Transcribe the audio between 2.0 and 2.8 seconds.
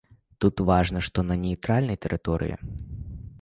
тэрыторыі.